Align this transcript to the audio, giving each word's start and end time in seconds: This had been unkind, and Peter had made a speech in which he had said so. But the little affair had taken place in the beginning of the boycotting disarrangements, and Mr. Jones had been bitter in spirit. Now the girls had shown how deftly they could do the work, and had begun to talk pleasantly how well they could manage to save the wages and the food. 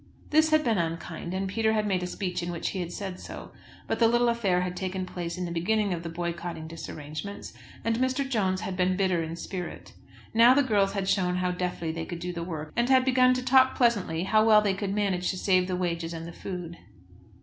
This 0.31 0.49
had 0.49 0.63
been 0.63 0.79
unkind, 0.79 1.31
and 1.31 1.47
Peter 1.47 1.73
had 1.73 1.85
made 1.85 2.01
a 2.01 2.07
speech 2.07 2.41
in 2.41 2.51
which 2.51 2.69
he 2.69 2.79
had 2.79 2.91
said 2.91 3.19
so. 3.19 3.51
But 3.85 3.99
the 3.99 4.07
little 4.07 4.29
affair 4.29 4.61
had 4.61 4.75
taken 4.75 5.05
place 5.05 5.37
in 5.37 5.45
the 5.45 5.51
beginning 5.51 5.93
of 5.93 6.01
the 6.01 6.09
boycotting 6.09 6.67
disarrangements, 6.67 7.53
and 7.85 7.99
Mr. 7.99 8.27
Jones 8.27 8.61
had 8.61 8.75
been 8.75 8.97
bitter 8.97 9.21
in 9.21 9.35
spirit. 9.35 9.93
Now 10.33 10.55
the 10.55 10.63
girls 10.63 10.93
had 10.93 11.07
shown 11.07 11.35
how 11.35 11.51
deftly 11.51 11.91
they 11.91 12.05
could 12.05 12.17
do 12.17 12.33
the 12.33 12.41
work, 12.41 12.73
and 12.75 12.89
had 12.89 13.05
begun 13.05 13.35
to 13.35 13.45
talk 13.45 13.75
pleasantly 13.75 14.23
how 14.23 14.43
well 14.43 14.63
they 14.63 14.73
could 14.73 14.91
manage 14.95 15.29
to 15.29 15.37
save 15.37 15.67
the 15.67 15.75
wages 15.75 16.13
and 16.15 16.25
the 16.27 16.31
food. 16.33 16.79